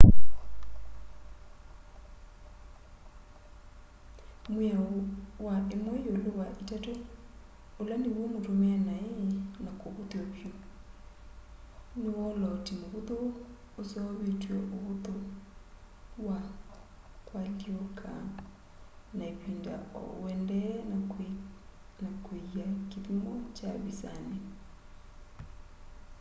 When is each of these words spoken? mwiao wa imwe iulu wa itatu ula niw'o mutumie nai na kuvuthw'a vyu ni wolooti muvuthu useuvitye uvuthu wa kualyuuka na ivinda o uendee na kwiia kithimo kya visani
mwiao 4.53 4.89
wa 5.45 5.55
imwe 5.75 5.95
iulu 6.07 6.31
wa 6.39 6.47
itatu 6.61 6.91
ula 7.81 7.95
niw'o 8.03 8.23
mutumie 8.33 8.75
nai 8.87 9.17
na 9.63 9.71
kuvuthw'a 9.79 10.21
vyu 10.33 10.51
ni 11.99 12.07
wolooti 12.17 12.71
muvuthu 12.79 13.17
useuvitye 13.81 14.51
uvuthu 14.75 15.13
wa 16.27 16.39
kualyuuka 17.27 18.11
na 19.17 19.23
ivinda 19.33 19.75
o 19.99 20.01
uendee 20.21 20.73
na 22.03 22.09
kwiia 22.23 22.67
kithimo 22.91 23.33
kya 23.57 23.69
visani 23.83 24.39